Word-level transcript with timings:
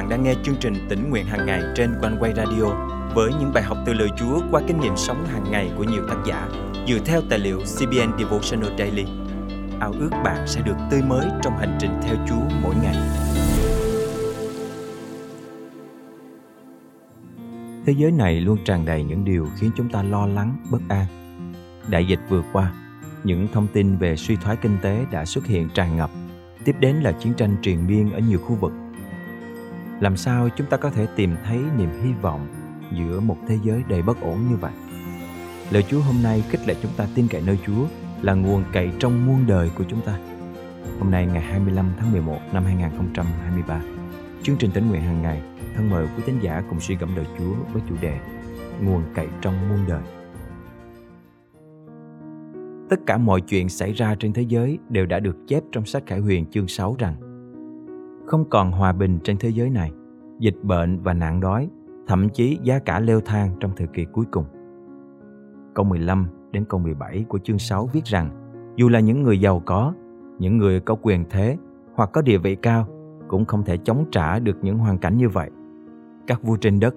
bạn 0.00 0.08
đang 0.08 0.22
nghe 0.22 0.34
chương 0.42 0.56
trình 0.60 0.74
tỉnh 0.88 1.10
nguyện 1.10 1.26
hàng 1.26 1.46
ngày 1.46 1.62
trên 1.76 1.94
quanh 2.00 2.16
quay 2.20 2.32
radio 2.36 2.64
với 3.14 3.30
những 3.40 3.52
bài 3.54 3.62
học 3.62 3.78
từ 3.86 3.92
lời 3.92 4.08
Chúa 4.18 4.40
qua 4.50 4.62
kinh 4.66 4.80
nghiệm 4.80 4.96
sống 4.96 5.26
hàng 5.26 5.44
ngày 5.50 5.70
của 5.76 5.84
nhiều 5.84 6.02
tác 6.08 6.16
giả 6.26 6.48
dựa 6.88 6.98
theo 7.04 7.20
tài 7.30 7.38
liệu 7.38 7.58
CBN 7.58 8.18
Devotional 8.18 8.78
Daily. 8.78 9.04
Ao 9.80 9.92
ước 9.92 10.10
bạn 10.24 10.46
sẽ 10.46 10.60
được 10.60 10.76
tươi 10.90 11.02
mới 11.02 11.26
trong 11.42 11.58
hành 11.58 11.78
trình 11.80 11.90
theo 12.02 12.16
Chúa 12.28 12.56
mỗi 12.62 12.74
ngày. 12.82 12.96
Thế 17.86 17.94
giới 17.96 18.12
này 18.12 18.40
luôn 18.40 18.58
tràn 18.64 18.84
đầy 18.84 19.04
những 19.04 19.24
điều 19.24 19.48
khiến 19.58 19.70
chúng 19.76 19.88
ta 19.88 20.02
lo 20.02 20.26
lắng, 20.26 20.56
bất 20.70 20.80
an. 20.88 21.06
Đại 21.88 22.06
dịch 22.06 22.20
vừa 22.28 22.42
qua, 22.52 22.72
những 23.24 23.48
thông 23.52 23.66
tin 23.72 23.96
về 23.96 24.16
suy 24.16 24.36
thoái 24.36 24.56
kinh 24.56 24.78
tế 24.82 25.04
đã 25.10 25.24
xuất 25.24 25.46
hiện 25.46 25.68
tràn 25.74 25.96
ngập. 25.96 26.10
Tiếp 26.64 26.76
đến 26.80 26.96
là 26.96 27.12
chiến 27.12 27.32
tranh 27.34 27.56
triền 27.62 27.86
miên 27.86 28.12
ở 28.12 28.18
nhiều 28.18 28.38
khu 28.38 28.54
vực. 28.54 28.72
Làm 30.00 30.16
sao 30.16 30.48
chúng 30.56 30.66
ta 30.66 30.76
có 30.76 30.90
thể 30.90 31.06
tìm 31.16 31.36
thấy 31.44 31.58
niềm 31.78 31.90
hy 32.02 32.12
vọng 32.22 32.46
giữa 32.92 33.20
một 33.20 33.36
thế 33.48 33.58
giới 33.64 33.82
đầy 33.88 34.02
bất 34.02 34.20
ổn 34.20 34.38
như 34.50 34.56
vậy. 34.56 34.72
Lời 35.70 35.84
Chúa 35.88 36.00
hôm 36.00 36.14
nay 36.22 36.44
khích 36.48 36.68
lệ 36.68 36.74
chúng 36.82 36.92
ta 36.96 37.06
tin 37.14 37.28
cậy 37.28 37.42
nơi 37.46 37.58
Chúa 37.66 37.86
là 38.22 38.34
nguồn 38.34 38.64
cậy 38.72 38.90
trong 38.98 39.26
muôn 39.26 39.46
đời 39.46 39.70
của 39.78 39.84
chúng 39.88 40.00
ta. 40.00 40.18
Hôm 41.00 41.10
nay 41.10 41.26
ngày 41.26 41.42
25 41.42 41.92
tháng 41.98 42.12
11 42.12 42.38
năm 42.52 42.64
2023, 42.64 43.80
chương 44.42 44.56
trình 44.56 44.70
tỉnh 44.70 44.88
nguyện 44.88 45.02
hàng 45.02 45.22
ngày 45.22 45.42
thân 45.76 45.90
mời 45.90 46.06
quý 46.16 46.22
tín 46.26 46.38
giả 46.42 46.62
cùng 46.70 46.80
suy 46.80 46.96
gẫm 46.96 47.16
lời 47.16 47.26
Chúa 47.38 47.54
với 47.72 47.82
chủ 47.88 47.94
đề 48.00 48.18
Nguồn 48.82 49.02
cậy 49.14 49.28
trong 49.40 49.68
muôn 49.68 49.78
đời. 49.88 50.02
Tất 52.90 52.96
cả 53.06 53.18
mọi 53.18 53.40
chuyện 53.40 53.68
xảy 53.68 53.92
ra 53.92 54.14
trên 54.14 54.32
thế 54.32 54.42
giới 54.42 54.78
đều 54.88 55.06
đã 55.06 55.20
được 55.20 55.36
chép 55.48 55.62
trong 55.72 55.86
sách 55.86 56.02
Khải 56.06 56.18
Huyền 56.18 56.46
chương 56.46 56.68
6 56.68 56.96
rằng 56.98 57.29
không 58.30 58.44
còn 58.50 58.72
hòa 58.72 58.92
bình 58.92 59.18
trên 59.24 59.36
thế 59.36 59.48
giới 59.48 59.70
này, 59.70 59.92
dịch 60.38 60.56
bệnh 60.62 60.98
và 61.02 61.14
nạn 61.14 61.40
đói 61.40 61.68
thậm 62.06 62.28
chí 62.28 62.58
giá 62.62 62.78
cả 62.78 63.00
leo 63.00 63.20
thang 63.20 63.56
trong 63.60 63.70
thời 63.76 63.86
kỳ 63.86 64.04
cuối 64.04 64.24
cùng. 64.30 64.44
Câu 65.74 65.84
15 65.84 66.26
đến 66.52 66.64
câu 66.68 66.80
17 66.80 67.24
của 67.28 67.38
chương 67.38 67.58
6 67.58 67.86
viết 67.86 68.04
rằng 68.04 68.30
dù 68.76 68.88
là 68.88 69.00
những 69.00 69.22
người 69.22 69.40
giàu 69.40 69.62
có, 69.66 69.94
những 70.38 70.58
người 70.58 70.80
có 70.80 70.96
quyền 71.02 71.24
thế 71.30 71.56
hoặc 71.94 72.10
có 72.12 72.22
địa 72.22 72.38
vị 72.38 72.54
cao 72.54 72.86
cũng 73.28 73.44
không 73.44 73.64
thể 73.64 73.76
chống 73.76 74.04
trả 74.12 74.38
được 74.38 74.58
những 74.62 74.78
hoàn 74.78 74.98
cảnh 74.98 75.16
như 75.16 75.28
vậy. 75.28 75.50
Các 76.26 76.42
vua 76.42 76.56
trên 76.56 76.80
đất, 76.80 76.94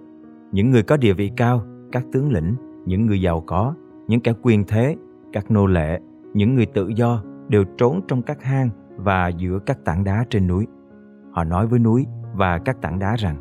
những 0.51 0.71
người 0.71 0.83
có 0.83 0.97
địa 0.97 1.13
vị 1.13 1.31
cao, 1.37 1.63
các 1.91 2.05
tướng 2.11 2.31
lĩnh, 2.31 2.55
những 2.85 3.05
người 3.05 3.21
giàu 3.21 3.41
có, 3.41 3.73
những 4.07 4.21
kẻ 4.21 4.33
quyền 4.41 4.63
thế, 4.67 4.95
các 5.33 5.51
nô 5.51 5.65
lệ, 5.65 5.99
những 6.33 6.55
người 6.55 6.65
tự 6.65 6.87
do 6.87 7.23
đều 7.47 7.63
trốn 7.77 8.01
trong 8.07 8.21
các 8.21 8.43
hang 8.43 8.69
và 8.97 9.27
giữa 9.27 9.59
các 9.59 9.85
tảng 9.85 10.03
đá 10.03 10.25
trên 10.29 10.47
núi. 10.47 10.67
Họ 11.33 11.43
nói 11.43 11.67
với 11.67 11.79
núi 11.79 12.05
và 12.33 12.57
các 12.57 12.81
tảng 12.81 12.99
đá 12.99 13.15
rằng 13.15 13.37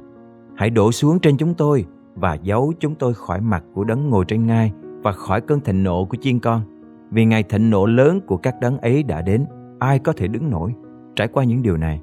hãy 0.56 0.70
đổ 0.70 0.92
xuống 0.92 1.18
trên 1.18 1.36
chúng 1.36 1.54
tôi 1.54 1.86
và 2.14 2.34
giấu 2.34 2.72
chúng 2.78 2.94
tôi 2.94 3.14
khỏi 3.14 3.40
mặt 3.40 3.64
của 3.74 3.84
đấng 3.84 4.10
ngồi 4.10 4.24
trên 4.24 4.46
ngai 4.46 4.72
và 5.02 5.12
khỏi 5.12 5.40
cơn 5.40 5.60
thịnh 5.60 5.82
nộ 5.82 6.04
của 6.04 6.16
chiên 6.20 6.40
con. 6.40 6.62
Vì 7.10 7.24
ngày 7.24 7.42
thịnh 7.42 7.70
nộ 7.70 7.86
lớn 7.86 8.20
của 8.26 8.36
các 8.36 8.54
đấng 8.60 8.78
ấy 8.78 9.02
đã 9.02 9.22
đến, 9.22 9.44
ai 9.78 9.98
có 9.98 10.12
thể 10.12 10.28
đứng 10.28 10.50
nổi? 10.50 10.74
Trải 11.16 11.28
qua 11.28 11.44
những 11.44 11.62
điều 11.62 11.76
này, 11.76 12.00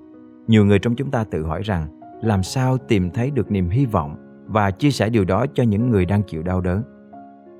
nhiều 0.47 0.65
người 0.65 0.79
trong 0.79 0.95
chúng 0.95 1.11
ta 1.11 1.23
tự 1.23 1.43
hỏi 1.43 1.61
rằng 1.63 1.87
làm 2.21 2.43
sao 2.43 2.77
tìm 2.77 3.09
thấy 3.11 3.31
được 3.31 3.51
niềm 3.51 3.69
hy 3.69 3.85
vọng 3.85 4.15
và 4.45 4.71
chia 4.71 4.91
sẻ 4.91 5.09
điều 5.09 5.25
đó 5.25 5.45
cho 5.53 5.63
những 5.63 5.89
người 5.89 6.05
đang 6.05 6.23
chịu 6.23 6.43
đau 6.43 6.61
đớn. 6.61 6.83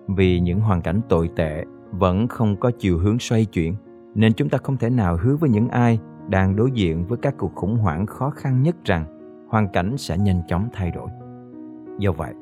Vì 0.08 0.40
những 0.40 0.60
hoàn 0.60 0.82
cảnh 0.82 1.02
tồi 1.10 1.30
tệ 1.36 1.66
vẫn 1.92 2.28
không 2.28 2.56
có 2.56 2.72
chiều 2.80 2.98
hướng 2.98 3.20
xoay 3.20 3.46
chuyển, 3.46 3.76
nên 4.16 4.34
chúng 4.34 4.50
ta 4.50 4.58
không 4.64 4.78
thể 4.78 4.90
nào 4.90 5.18
hứa 5.22 5.36
với 5.36 5.50
những 5.50 5.70
ai 5.70 6.00
đang 6.30 6.56
đối 6.56 6.72
diện 6.72 7.06
với 7.08 7.18
các 7.22 7.36
cuộc 7.38 7.56
khủng 7.56 7.78
hoảng 7.78 8.06
khó 8.06 8.30
khăn 8.30 8.64
nhất 8.64 8.76
rằng 8.86 9.06
hoàn 9.50 9.68
cảnh 9.68 9.98
sẽ 9.98 10.18
nhanh 10.18 10.42
chóng 10.48 10.70
thay 10.74 10.92
đổi. 10.92 11.10
Do 12.00 12.12
vậy, 12.12 12.34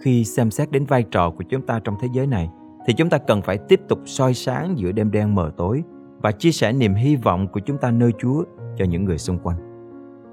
khi 0.00 0.24
xem 0.24 0.50
xét 0.50 0.70
đến 0.70 0.84
vai 0.84 1.02
trò 1.02 1.30
của 1.30 1.44
chúng 1.48 1.62
ta 1.62 1.80
trong 1.84 1.94
thế 2.00 2.08
giới 2.12 2.26
này, 2.26 2.50
thì 2.86 2.94
chúng 2.96 3.10
ta 3.10 3.18
cần 3.18 3.42
phải 3.42 3.58
tiếp 3.58 3.80
tục 3.88 3.98
soi 4.04 4.34
sáng 4.34 4.78
giữa 4.78 4.92
đêm 4.92 5.10
đen 5.10 5.34
mờ 5.34 5.50
tối 5.56 5.82
và 6.22 6.32
chia 6.32 6.52
sẻ 6.52 6.72
niềm 6.72 6.94
hy 6.94 7.16
vọng 7.16 7.48
của 7.48 7.60
chúng 7.60 7.78
ta 7.78 7.90
nơi 7.90 8.12
Chúa 8.18 8.44
cho 8.76 8.84
những 8.84 9.04
người 9.04 9.18
xung 9.18 9.38
quanh. 9.38 9.56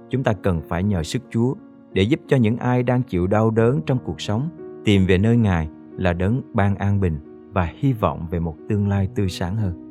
Chúng 0.09 0.23
ta 0.23 0.34
cần 0.34 0.61
phải 0.69 0.84
nhờ 0.84 1.03
sức 1.03 1.22
Chúa 1.29 1.53
để 1.94 2.03
giúp 2.03 2.19
cho 2.28 2.38
những 2.38 2.57
ai 2.57 2.84
đang 2.84 3.01
chịu 3.03 3.28
đau 3.28 3.51
đớn 3.51 3.81
trong 3.85 3.97
cuộc 4.06 4.22
sống 4.22 4.50
tìm 4.85 5.06
về 5.06 5.17
nơi 5.17 5.38
Ngài 5.38 5.69
là 5.97 6.13
đấng 6.13 6.41
ban 6.53 6.75
an 6.75 7.00
bình 7.00 7.19
và 7.53 7.69
hy 7.75 7.94
vọng 7.94 8.28
về 8.31 8.40
một 8.40 8.56
tương 8.69 8.88
lai 8.88 9.09
tươi 9.16 9.29
sáng 9.29 9.56
hơn. 9.56 9.91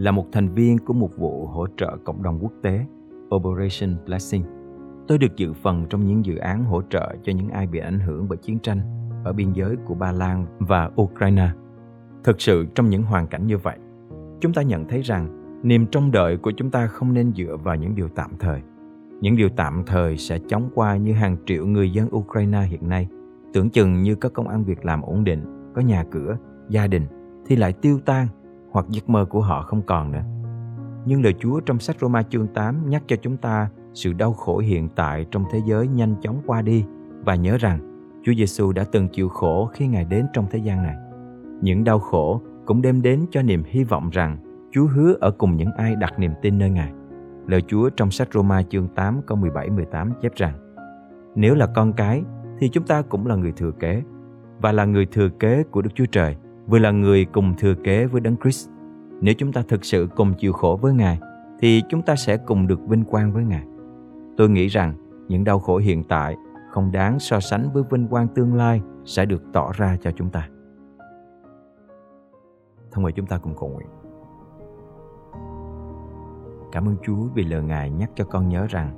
Là 0.00 0.10
một 0.10 0.26
thành 0.32 0.48
viên 0.48 0.78
của 0.78 0.92
một 0.92 1.10
vụ 1.16 1.46
hỗ 1.46 1.66
trợ 1.76 1.96
cộng 2.04 2.22
đồng 2.22 2.38
quốc 2.42 2.52
tế 2.62 2.86
Operation 3.34 3.96
Blessing– 4.06 4.44
Tôi 5.10 5.18
được 5.18 5.36
dự 5.36 5.52
phần 5.52 5.86
trong 5.90 6.06
những 6.06 6.24
dự 6.24 6.36
án 6.36 6.64
hỗ 6.64 6.82
trợ 6.82 7.14
cho 7.22 7.32
những 7.32 7.48
ai 7.48 7.66
bị 7.66 7.78
ảnh 7.78 8.00
hưởng 8.00 8.28
bởi 8.28 8.38
chiến 8.38 8.58
tranh 8.58 8.80
ở 9.24 9.32
biên 9.32 9.52
giới 9.52 9.76
của 9.84 9.94
Ba 9.94 10.12
Lan 10.12 10.46
và 10.58 10.90
Ukraine. 11.02 11.48
Thực 12.24 12.40
sự 12.40 12.66
trong 12.74 12.88
những 12.88 13.02
hoàn 13.02 13.26
cảnh 13.26 13.46
như 13.46 13.58
vậy, 13.58 13.78
chúng 14.40 14.52
ta 14.52 14.62
nhận 14.62 14.88
thấy 14.88 15.02
rằng 15.02 15.28
niềm 15.62 15.86
trông 15.86 16.10
đợi 16.10 16.36
của 16.36 16.52
chúng 16.56 16.70
ta 16.70 16.86
không 16.86 17.14
nên 17.14 17.32
dựa 17.36 17.56
vào 17.62 17.76
những 17.76 17.94
điều 17.94 18.08
tạm 18.08 18.30
thời. 18.38 18.60
Những 19.20 19.36
điều 19.36 19.48
tạm 19.48 19.82
thời 19.86 20.16
sẽ 20.16 20.38
chóng 20.48 20.70
qua 20.74 20.96
như 20.96 21.12
hàng 21.12 21.36
triệu 21.46 21.66
người 21.66 21.90
dân 21.90 22.16
Ukraine 22.16 22.62
hiện 22.62 22.88
nay, 22.88 23.08
tưởng 23.52 23.70
chừng 23.70 24.02
như 24.02 24.14
có 24.14 24.28
công 24.28 24.48
ăn 24.48 24.64
việc 24.64 24.84
làm 24.84 25.02
ổn 25.02 25.24
định, 25.24 25.72
có 25.74 25.82
nhà 25.82 26.04
cửa, 26.10 26.36
gia 26.68 26.86
đình, 26.86 27.06
thì 27.46 27.56
lại 27.56 27.72
tiêu 27.72 27.98
tan 28.04 28.26
hoặc 28.70 28.86
giấc 28.88 29.08
mơ 29.10 29.24
của 29.24 29.40
họ 29.40 29.62
không 29.62 29.82
còn 29.82 30.12
nữa. 30.12 30.22
Nhưng 31.06 31.22
lời 31.22 31.34
Chúa 31.38 31.60
trong 31.60 31.78
sách 31.78 31.96
Roma 32.00 32.22
chương 32.22 32.46
8 32.46 32.90
nhắc 32.90 33.02
cho 33.06 33.16
chúng 33.16 33.36
ta 33.36 33.68
sự 33.94 34.12
đau 34.12 34.32
khổ 34.32 34.58
hiện 34.58 34.88
tại 34.96 35.26
trong 35.30 35.44
thế 35.50 35.60
giới 35.66 35.88
nhanh 35.88 36.14
chóng 36.22 36.42
qua 36.46 36.62
đi 36.62 36.84
và 37.24 37.34
nhớ 37.34 37.56
rằng 37.60 37.90
Chúa 38.24 38.32
Giêsu 38.34 38.72
đã 38.72 38.84
từng 38.92 39.08
chịu 39.08 39.28
khổ 39.28 39.66
khi 39.66 39.86
Ngài 39.86 40.04
đến 40.04 40.26
trong 40.32 40.46
thế 40.50 40.58
gian 40.58 40.82
này. 40.82 40.96
Những 41.62 41.84
đau 41.84 41.98
khổ 41.98 42.40
cũng 42.66 42.82
đem 42.82 43.02
đến 43.02 43.26
cho 43.30 43.42
niềm 43.42 43.62
hy 43.66 43.84
vọng 43.84 44.10
rằng 44.10 44.38
Chúa 44.72 44.86
hứa 44.86 45.14
ở 45.20 45.30
cùng 45.30 45.56
những 45.56 45.72
ai 45.76 45.96
đặt 45.96 46.18
niềm 46.18 46.32
tin 46.42 46.58
nơi 46.58 46.70
Ngài. 46.70 46.92
Lời 47.46 47.62
Chúa 47.68 47.90
trong 47.90 48.10
sách 48.10 48.28
Roma 48.32 48.62
chương 48.62 48.88
8 48.88 49.20
câu 49.26 49.38
17-18 49.38 50.10
chép 50.22 50.32
rằng, 50.34 50.54
Nếu 51.34 51.54
là 51.54 51.66
con 51.66 51.92
cái 51.92 52.22
thì 52.58 52.68
chúng 52.68 52.84
ta 52.84 53.02
cũng 53.02 53.26
là 53.26 53.36
người 53.36 53.52
thừa 53.52 53.72
kế 53.72 54.02
và 54.60 54.72
là 54.72 54.84
người 54.84 55.06
thừa 55.06 55.28
kế 55.28 55.62
của 55.62 55.82
Đức 55.82 55.90
Chúa 55.94 56.06
Trời 56.12 56.36
vừa 56.70 56.78
là 56.78 56.90
người 56.90 57.24
cùng 57.24 57.54
thừa 57.58 57.74
kế 57.74 58.06
với 58.06 58.20
Đấng 58.20 58.36
Christ. 58.36 58.68
Nếu 59.20 59.34
chúng 59.38 59.52
ta 59.52 59.62
thực 59.68 59.84
sự 59.84 60.08
cùng 60.16 60.34
chịu 60.34 60.52
khổ 60.52 60.78
với 60.82 60.92
Ngài, 60.92 61.20
thì 61.60 61.82
chúng 61.88 62.02
ta 62.02 62.16
sẽ 62.16 62.36
cùng 62.36 62.66
được 62.66 62.80
vinh 62.88 63.04
quang 63.04 63.32
với 63.32 63.44
Ngài. 63.44 63.64
Tôi 64.36 64.48
nghĩ 64.48 64.66
rằng, 64.66 64.94
những 65.28 65.44
đau 65.44 65.58
khổ 65.58 65.76
hiện 65.76 66.04
tại 66.04 66.36
không 66.70 66.92
đáng 66.92 67.18
so 67.18 67.40
sánh 67.40 67.72
với 67.72 67.82
vinh 67.90 68.08
quang 68.08 68.28
tương 68.28 68.54
lai 68.54 68.82
sẽ 69.04 69.24
được 69.24 69.42
tỏ 69.52 69.72
ra 69.72 69.96
cho 70.02 70.10
chúng 70.10 70.30
ta. 70.30 70.48
Thông 72.92 73.04
qua 73.04 73.10
chúng 73.10 73.26
ta 73.26 73.38
cùng 73.38 73.54
cầu 73.60 73.68
nguyện. 73.68 73.88
Cảm 76.72 76.88
ơn 76.88 76.96
Chúa 77.02 77.22
vì 77.34 77.44
lời 77.44 77.62
Ngài 77.62 77.90
nhắc 77.90 78.10
cho 78.14 78.24
con 78.24 78.48
nhớ 78.48 78.66
rằng 78.70 78.90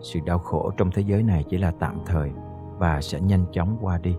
sự 0.00 0.20
đau 0.26 0.38
khổ 0.38 0.70
trong 0.76 0.90
thế 0.90 1.02
giới 1.02 1.22
này 1.22 1.44
chỉ 1.48 1.58
là 1.58 1.72
tạm 1.78 1.98
thời 2.06 2.30
và 2.78 3.00
sẽ 3.00 3.20
nhanh 3.20 3.44
chóng 3.52 3.78
qua 3.80 3.98
đi. 3.98 4.16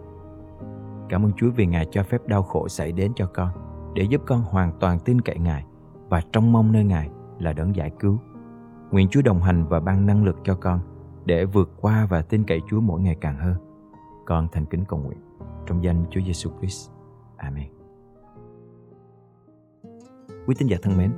Cảm 1.09 1.25
ơn 1.25 1.31
Chúa 1.37 1.51
vì 1.51 1.65
Ngài 1.65 1.87
cho 1.91 2.03
phép 2.03 2.27
đau 2.27 2.43
khổ 2.43 2.67
xảy 2.67 2.91
đến 2.91 3.11
cho 3.15 3.27
con 3.33 3.49
để 3.93 4.03
giúp 4.03 4.21
con 4.25 4.41
hoàn 4.41 4.71
toàn 4.79 4.99
tin 4.99 5.21
cậy 5.21 5.39
Ngài 5.39 5.65
và 6.09 6.21
trông 6.31 6.51
mong 6.51 6.71
nơi 6.71 6.83
Ngài 6.83 7.09
là 7.39 7.53
đấng 7.53 7.75
giải 7.75 7.91
cứu. 7.99 8.17
Nguyện 8.91 9.07
Chúa 9.07 9.21
đồng 9.21 9.41
hành 9.41 9.65
và 9.67 9.79
ban 9.79 10.05
năng 10.05 10.23
lực 10.23 10.37
cho 10.43 10.55
con 10.55 10.79
để 11.25 11.45
vượt 11.45 11.71
qua 11.81 12.07
và 12.09 12.21
tin 12.21 12.43
cậy 12.43 12.61
Chúa 12.69 12.81
mỗi 12.81 13.01
ngày 13.01 13.15
càng 13.21 13.37
hơn. 13.39 13.55
Con 14.25 14.47
thành 14.51 14.65
kính 14.65 14.85
cầu 14.85 14.99
nguyện 14.99 15.17
trong 15.65 15.83
danh 15.83 16.05
Chúa 16.11 16.21
Giêsu 16.21 16.49
Christ. 16.59 16.89
Amen. 17.37 17.67
Quý 20.47 20.55
tín 20.57 20.67
giả 20.67 20.77
thân 20.81 20.97
mến, 20.97 21.11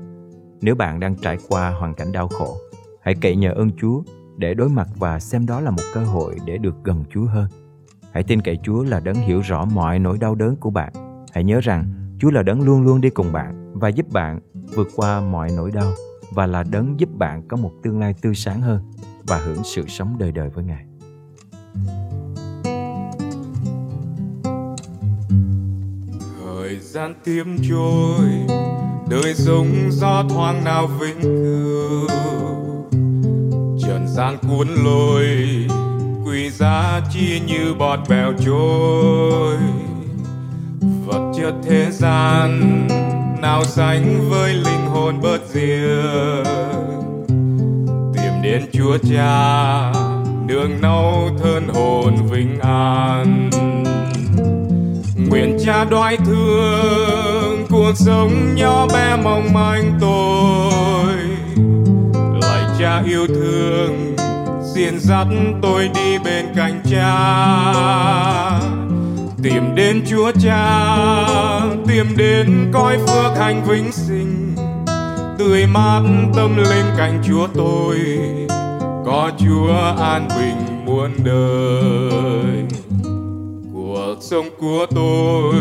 nếu 0.62 0.76
bạn 0.76 1.00
đang 1.00 1.16
trải 1.16 1.38
qua 1.50 1.70
hoàn 1.80 1.94
cảnh 1.94 2.12
đau 2.12 2.28
khổ, 2.28 2.56
hãy 3.02 3.16
cậy 3.22 3.36
nhờ 3.36 3.52
ơn 3.52 3.72
Chúa 3.72 4.02
để 4.38 4.54
đối 4.54 4.70
mặt 4.70 4.88
và 4.96 5.20
xem 5.20 5.46
đó 5.46 5.60
là 5.60 5.72
một 5.72 5.84
cơ 5.94 6.06
hội 6.06 6.38
để 6.46 6.58
được 6.58 6.76
gần 6.84 7.04
Chúa 7.10 7.26
hơn. 7.26 7.48
Hãy 8.14 8.24
tin 8.24 8.42
cậy 8.42 8.58
Chúa 8.64 8.84
là 8.84 9.00
đấng 9.00 9.16
hiểu 9.16 9.42
rõ 9.42 9.66
mọi 9.66 10.00
nỗi 10.00 10.18
đau 10.18 10.36
đớn 10.36 10.56
của 10.56 10.70
bạn. 10.70 10.94
Hãy 11.34 11.44
nhớ 11.44 11.60
rằng 11.64 11.86
Chúa 12.20 12.32
là 12.32 12.44
đấng 12.44 12.62
luôn 12.62 12.82
luôn 12.82 13.02
đi 13.02 13.10
cùng 13.10 13.32
bạn 13.32 13.74
và 13.74 13.90
giúp 13.90 14.06
bạn 14.12 14.40
vượt 14.76 14.88
qua 14.96 15.22
mọi 15.22 15.50
nỗi 15.58 15.72
đau 15.72 15.92
và 16.32 16.46
là 16.46 16.64
đấng 16.64 17.00
giúp 17.00 17.10
bạn 17.18 17.48
có 17.48 17.58
một 17.58 17.72
tương 17.84 18.00
lai 18.00 18.14
tươi 18.22 18.36
sáng 18.36 18.62
hơn 18.62 18.92
và 19.28 19.38
hưởng 19.38 19.64
sự 19.64 19.88
sống 19.88 20.16
đời 20.20 20.32
đời 20.32 20.50
với 20.50 20.64
Ngài. 20.64 20.86
Thời 26.44 26.80
gian 26.80 27.14
tiêm 27.24 27.48
trôi, 27.70 28.30
đời 29.10 29.34
sống 29.34 29.68
gió 29.90 30.24
thoáng 30.30 30.64
nào 30.64 30.88
vĩnh 30.88 31.22
cửu. 31.22 32.08
Trần 33.80 34.08
gian 34.08 34.38
cuốn 34.42 34.68
lôi, 34.68 35.26
quý 36.30 36.50
giá 36.50 37.02
chi 37.14 37.42
như 37.48 37.74
bọt 37.74 38.00
bèo 38.10 38.34
trôi. 38.46 39.56
Vật 41.06 41.32
chất 41.38 41.54
thế 41.64 41.88
gian, 41.92 42.88
nào 43.42 43.66
sánh 43.66 44.30
với 44.30 44.54
linh 44.54 44.86
hồn 44.86 45.22
bớt 45.22 45.40
riêng. 45.54 46.44
Tìm 48.14 48.34
đến 48.44 48.66
chúa 48.74 48.98
cha 48.98 49.92
đường 50.48 50.82
nâu 50.82 51.30
thân 51.44 51.68
hồn 51.68 52.16
vinh 52.32 52.60
an. 52.60 53.50
Nguyện 55.30 55.58
cha 55.66 55.86
đoái 55.86 56.18
thương 56.18 57.66
cuộc 57.70 57.94
sống 57.96 58.56
nhỏ 58.56 58.88
bé 58.94 59.18
mong 59.24 59.54
manh 59.54 59.98
tôi. 60.02 61.14
Lại 62.42 62.64
cha 62.80 63.04
yêu 63.06 63.28
thương 63.28 64.16
xiên 64.80 65.00
dắt 65.00 65.28
tôi 65.62 65.90
đi 65.96 66.18
bên 66.26 66.46
cạnh 66.56 66.82
cha, 66.92 67.34
tìm 69.44 69.76
đến 69.76 70.04
chúa 70.10 70.32
cha, 70.42 70.96
tìm 71.88 72.06
đến 72.18 72.72
coi 72.74 72.98
phước 72.98 73.38
hạnh 73.38 73.64
vĩnh 73.68 73.92
sinh. 73.92 74.56
Tươi 75.38 75.66
mát 75.66 76.02
tâm 76.36 76.58
linh 76.58 76.86
cạnh 76.98 77.22
chúa 77.28 77.48
tôi, 77.54 77.98
có 79.06 79.32
chúa 79.40 79.74
an 80.00 80.28
bình 80.38 80.86
muôn 80.86 81.12
đời. 81.24 82.64
Cuộc 83.74 84.16
sống 84.22 84.46
của 84.60 84.86
tôi, 84.96 85.56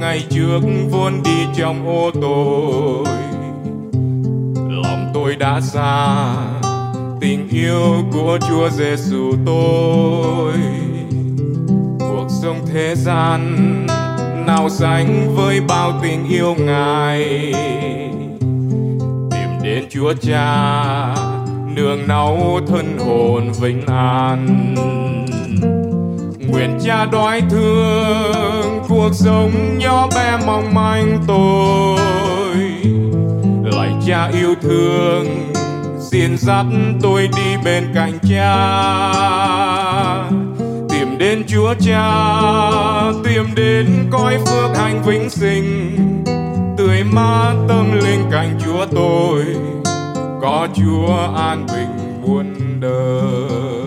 ngày 0.00 0.26
trước 0.30 0.60
vốn 0.90 1.22
đi 1.24 1.46
trong 1.56 1.86
ô 1.88 2.10
tôi. 2.22 3.14
Lòng 4.68 5.10
tôi 5.14 5.36
đã 5.36 5.60
xa 5.60 6.34
tình 7.20 7.48
yêu 7.48 8.04
của 8.12 8.38
chúa 8.48 8.70
giêsu 8.70 9.32
tôi. 9.46 10.52
Cuộc 11.98 12.26
sống 12.42 12.58
thế 12.72 12.94
gian 12.96 13.56
nào 14.46 14.68
sánh 14.68 15.34
với 15.36 15.60
bao 15.60 15.92
tình 16.02 16.28
yêu 16.28 16.54
ngài. 16.58 17.24
Tìm 19.30 19.50
đến 19.62 19.84
chúa 19.90 20.12
cha, 20.20 21.14
nương 21.76 22.08
náu 22.08 22.60
thân 22.66 22.98
hồn 22.98 23.52
vĩnh 23.60 23.86
an. 23.86 24.74
Nguyện 26.48 26.78
cha 26.84 27.04
đói 27.12 27.42
thương 27.50 28.80
cuộc 28.88 29.10
sống 29.12 29.78
nhỏ 29.78 30.08
bé 30.14 30.38
mong 30.46 30.74
manh 30.74 31.18
tôi. 31.26 31.98
Lại 33.64 33.92
cha 34.06 34.30
yêu 34.32 34.54
thương 34.62 35.26
xin 36.10 36.38
dắt 36.38 36.66
tôi 37.02 37.28
đi 37.36 37.56
bên 37.64 37.84
cạnh 37.94 38.18
cha. 38.28 38.54
Tìm 40.90 41.18
đến 41.18 41.44
chúa 41.48 41.74
cha, 41.80 42.10
tìm 43.24 43.44
đến 43.54 43.86
cõi 44.10 44.38
phước 44.46 44.76
hạnh 44.76 45.02
vĩnh 45.06 45.30
sinh. 45.30 45.96
Tươi 46.76 47.04
mát 47.04 47.54
tâm 47.68 47.92
linh 47.92 48.24
cạnh 48.30 48.58
chúa 48.64 48.86
tôi, 48.90 49.44
có 50.42 50.68
chúa 50.74 51.16
an 51.36 51.66
bình 51.66 52.22
muôn 52.22 52.54
đời. 52.80 53.77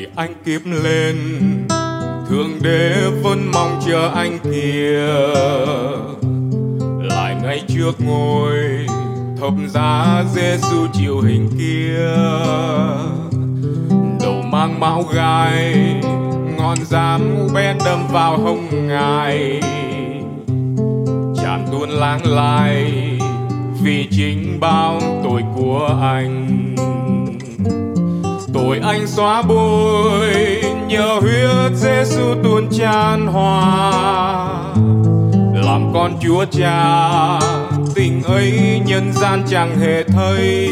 Ngày 0.00 0.10
anh 0.16 0.34
kiếp 0.44 0.60
lên. 0.66 1.16
Thượng 2.28 2.50
đế 2.62 3.10
vẫn 3.22 3.50
mong 3.54 3.80
chờ 3.86 4.10
anh 4.14 4.38
kia. 4.44 5.06
Lại 7.02 7.36
ngay 7.42 7.62
trước 7.68 8.00
ngôi 8.00 8.56
thập 9.40 9.52
giá 9.68 10.24
Giêsu 10.34 10.86
chịu 10.92 11.20
hình 11.20 11.50
kia. 11.58 12.16
Đầu 14.22 14.42
mang 14.42 14.80
máu 14.80 15.02
gai, 15.14 15.74
ngọn 16.58 16.78
giám 16.84 17.48
bên 17.54 17.76
đâm 17.84 18.08
vào 18.12 18.38
hông 18.38 18.86
ngài. 18.88 19.60
Tràn 21.36 21.66
tuôn 21.72 21.90
láng 21.90 22.26
lai, 22.26 22.92
vì 23.82 24.08
chính 24.10 24.60
bao 24.60 25.00
tội 25.24 25.42
của 25.56 25.98
anh 26.02 26.69
tội 28.54 28.80
anh 28.82 29.06
xóa 29.06 29.42
bôi 29.42 30.62
nhờ 30.88 31.18
huyết 31.20 31.76
Giêsu 31.76 32.34
tuôn 32.42 32.68
tràn 32.78 33.26
hòa. 33.26 33.92
Làm 35.54 35.92
con 35.94 36.12
Chúa 36.22 36.44
Cha, 36.50 37.38
tình 37.94 38.22
ấy 38.22 38.80
nhân 38.86 39.12
gian 39.12 39.42
chẳng 39.48 39.78
hề 39.78 40.02
thấy. 40.02 40.68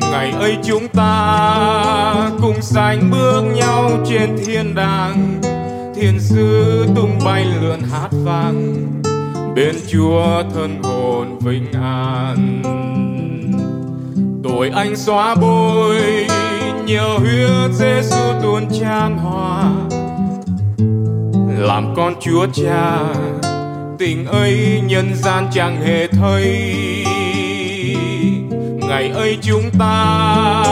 Ngày 0.00 0.30
ấy 0.30 0.56
chúng 0.64 0.88
ta 0.88 2.30
cùng 2.42 2.62
sánh 2.62 3.10
bước 3.10 3.42
nhau 3.54 3.90
trên 4.10 4.36
thiên 4.46 4.74
đàng. 4.74 5.40
Thiên 5.94 6.20
sứ 6.20 6.86
tung 6.96 7.18
bay 7.24 7.44
lượn 7.60 7.80
hát 7.92 8.08
vang, 8.24 8.86
bên 9.54 9.74
Chúa 9.88 10.42
thân 10.54 10.82
hồn 10.82 11.38
vinh 11.38 11.72
an 11.72 12.62
tội 14.52 14.70
anh 14.74 14.96
xóa 14.96 15.34
bôi, 15.34 16.26
nhờ 16.86 17.18
huyết 17.18 17.72
Giêsu 17.72 18.16
tuôn 18.42 18.62
tràn 18.80 19.18
hòa. 19.18 19.72
Làm 21.58 21.94
con 21.96 22.14
Chúa 22.20 22.46
Cha, 22.52 22.98
tình 23.98 24.26
ấy 24.26 24.80
nhân 24.86 25.14
gian 25.14 25.48
chẳng 25.52 25.80
hề 25.82 26.06
thấy. 26.06 26.74
Ngày 28.88 29.08
ấy 29.08 29.38
chúng 29.42 29.70
ta 29.78 30.64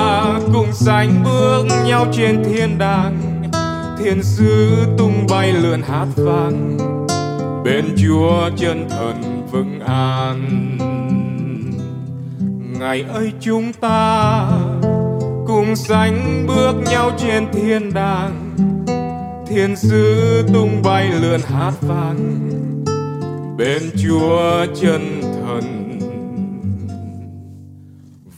cùng 0.52 0.72
sánh 0.72 1.24
bước 1.24 1.64
nhau 1.86 2.06
trên 2.12 2.44
thiên 2.44 2.78
đàng. 2.78 3.42
Thiên 3.98 4.22
sứ 4.22 4.76
tung 4.98 5.26
bay 5.30 5.52
lượn 5.52 5.82
hát 5.82 6.06
vang, 6.16 6.78
bên 7.64 7.84
Chúa 8.02 8.50
chân 8.56 8.88
thần 8.90 9.46
vững 9.52 9.80
an 9.86 10.78
ngày 12.80 13.04
ấy 13.08 13.32
chúng 13.40 13.72
ta 13.72 14.48
cùng 15.46 15.76
sánh 15.76 16.46
bước 16.46 16.74
nhau 16.90 17.10
trên 17.18 17.46
thiên 17.52 17.94
đàng. 17.94 18.56
Thiên 19.48 19.76
sứ 19.76 20.42
tung 20.54 20.82
bay 20.82 21.10
lượn 21.20 21.40
hát 21.40 21.72
vang 21.80 22.40
bên 23.58 23.82
chúa 24.02 24.66
chân 24.80 25.22
thần. 25.22 25.98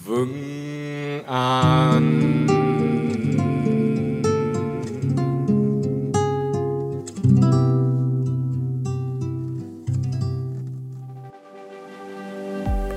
Vững 0.05 1.23
an. 1.27 2.29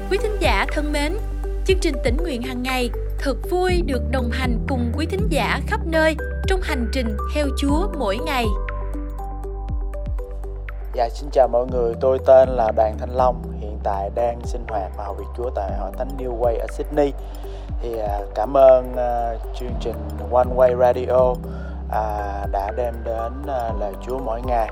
Quý 0.09 0.17
thính 0.23 0.37
giả 0.39 0.65
thân 0.71 0.91
mến, 0.93 1.13
chương 1.67 1.79
trình 1.79 1.95
tỉnh 2.03 2.17
nguyện 2.17 2.41
hàng 2.41 2.63
ngày 2.63 2.89
thật 3.19 3.37
vui 3.49 3.81
được 3.85 4.01
đồng 4.11 4.29
hành 4.31 4.59
cùng 4.69 4.91
quý 4.97 5.05
thính 5.05 5.27
giả 5.29 5.59
khắp 5.67 5.79
nơi 5.85 6.15
trong 6.47 6.59
hành 6.63 6.89
trình 6.93 7.17
theo 7.35 7.47
Chúa 7.57 7.87
mỗi 7.99 8.17
ngày. 8.25 8.45
Dạ 10.93 11.09
xin 11.09 11.29
chào 11.31 11.47
mọi 11.47 11.65
người, 11.71 11.93
tôi 12.01 12.19
tên 12.25 12.49
là 12.49 12.71
Đoàn 12.75 12.97
Thanh 12.99 13.09
Long, 13.09 13.41
hiện 13.59 13.79
tại 13.83 14.09
đang 14.15 14.41
sinh 14.43 14.65
hoạt 14.67 14.91
và 14.97 15.03
học 15.03 15.15
việc 15.19 15.25
Chúa 15.37 15.49
tại 15.55 15.71
hội 15.79 15.91
thánh 15.97 16.09
New 16.17 16.39
Way 16.39 16.59
ở 16.59 16.67
Sydney. 16.69 17.13
Thì 17.81 17.97
à, 17.97 18.19
cảm 18.35 18.57
ơn 18.57 18.95
à, 18.97 19.33
chương 19.59 19.73
trình 19.79 19.95
One 20.31 20.49
Way 20.55 20.79
Radio 20.79 21.33
à, 21.91 22.45
đã 22.51 22.71
đem 22.77 22.93
đến 23.03 23.31
à, 23.47 23.71
lời 23.79 23.93
Chúa 24.05 24.19
mỗi 24.19 24.41
ngày 24.41 24.69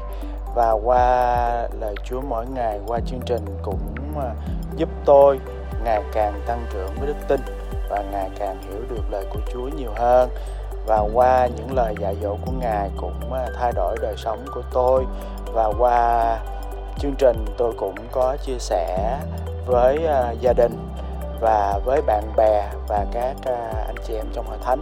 và 0.56 0.72
qua 0.72 1.68
lời 1.80 1.96
Chúa 2.04 2.22
mỗi 2.22 2.46
ngày 2.56 2.80
qua 2.88 3.00
chương 3.06 3.22
trình 3.26 3.46
cũng 3.64 3.80
à, 4.20 4.36
giúp 4.76 4.90
tôi. 5.06 5.40
Ngày 5.84 6.04
càng 6.14 6.42
tăng 6.46 6.66
trưởng 6.74 6.96
với 7.00 7.08
đức 7.08 7.28
tin 7.28 7.42
và 7.90 8.04
ngày 8.12 8.30
càng 8.40 8.62
hiểu 8.62 8.82
được 8.90 9.04
lời 9.12 9.26
của 9.34 9.40
Chúa 9.54 9.68
nhiều 9.78 9.92
hơn. 9.96 10.30
Và 10.86 11.00
qua 11.14 11.48
những 11.48 11.76
lời 11.76 11.96
dạy 12.00 12.16
dỗ 12.22 12.38
của 12.46 12.52
Ngài 12.60 12.90
cũng 12.98 13.34
à, 13.34 13.48
thay 13.60 13.72
đổi 13.76 13.98
đời 14.02 14.16
sống 14.18 14.46
của 14.54 14.62
tôi. 14.74 15.06
Và 15.54 15.72
qua 15.80 16.38
chương 17.00 17.16
trình 17.18 17.46
tôi 17.58 17.74
cũng 17.78 17.96
có 18.12 18.38
chia 18.46 18.58
sẻ 18.60 19.18
với 19.66 20.06
à, 20.06 20.32
gia 20.32 20.54
đình 20.54 20.94
và 21.42 21.80
với 21.86 22.02
bạn 22.02 22.24
bè 22.36 22.70
và 22.88 23.06
các 23.14 23.36
à, 23.46 23.72
anh 23.88 23.96
chị 24.08 24.16
em 24.16 24.26
trong 24.34 24.48
hội 24.48 24.58
thánh. 24.66 24.80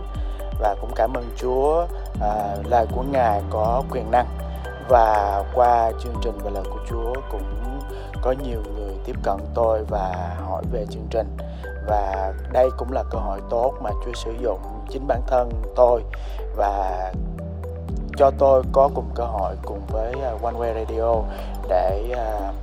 Và 0.59 0.75
cũng 0.81 0.91
cảm 0.95 1.13
ơn 1.13 1.23
Chúa 1.37 1.85
à, 2.21 2.55
lời 2.69 2.85
của 2.95 3.03
Ngài 3.11 3.41
có 3.49 3.83
quyền 3.91 4.11
năng. 4.11 4.27
Và 4.89 5.43
qua 5.53 5.91
chương 6.03 6.15
trình 6.21 6.37
và 6.43 6.51
lời 6.51 6.63
của 6.69 6.79
Chúa 6.89 7.13
cũng 7.31 7.79
có 8.21 8.33
nhiều 8.43 8.59
người 8.75 8.80
tiếp 9.05 9.15
cận 9.23 9.37
tôi 9.53 9.83
và 9.89 10.37
hỏi 10.47 10.63
về 10.71 10.85
chương 10.89 11.07
trình 11.09 11.37
và 11.87 12.33
đây 12.51 12.69
cũng 12.77 12.91
là 12.91 13.03
cơ 13.11 13.19
hội 13.19 13.39
tốt 13.49 13.73
mà 13.81 13.89
Chúa 14.05 14.13
sử 14.13 14.31
dụng 14.41 14.59
chính 14.89 15.07
bản 15.07 15.21
thân 15.27 15.49
tôi 15.75 16.03
và 16.55 17.11
cho 18.17 18.31
tôi 18.37 18.63
có 18.71 18.89
cùng 18.95 19.09
cơ 19.15 19.23
hội 19.23 19.55
cùng 19.65 19.81
với 19.87 20.13
à, 20.23 20.31
One 20.41 20.53
Way 20.53 20.73
Radio 20.73 21.15
để 21.69 22.13
à, 22.17 22.53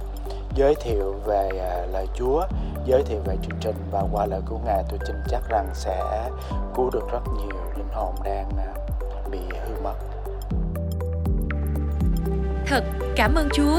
giới 0.55 0.75
thiệu 0.75 1.15
về 1.25 1.49
à, 1.59 1.87
lời 1.93 2.07
Chúa, 2.15 2.43
giới 2.85 3.03
thiệu 3.03 3.21
về 3.25 3.37
chương 3.43 3.59
trình 3.61 3.77
và 3.91 4.03
qua 4.13 4.27
lời 4.27 4.41
của 4.47 4.59
Ngài 4.65 4.85
tôi 4.89 4.99
tin 5.07 5.17
chắc 5.29 5.43
rằng 5.49 5.69
sẽ 5.75 6.31
cứu 6.77 6.91
được 6.91 7.13
rất 7.13 7.21
nhiều 7.39 7.57
linh 7.77 7.89
hồn 7.93 8.15
đang 8.25 8.51
bị 9.31 9.41
hư 9.67 9.83
mất. 9.85 9.95
Thật 12.67 12.85
cảm 13.17 13.35
ơn 13.35 13.49
Chúa. 13.53 13.79